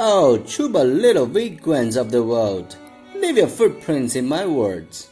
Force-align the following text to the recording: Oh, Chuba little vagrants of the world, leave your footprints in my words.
Oh, 0.00 0.38
Chuba 0.44 0.84
little 0.84 1.26
vagrants 1.26 1.96
of 1.96 2.12
the 2.12 2.22
world, 2.22 2.76
leave 3.16 3.36
your 3.36 3.48
footprints 3.48 4.14
in 4.14 4.28
my 4.28 4.46
words. 4.46 5.08